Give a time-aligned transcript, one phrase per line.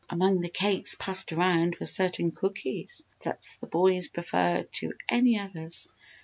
[0.09, 5.89] Among the cakes passed around were certain cookies that the boys preferred to any others.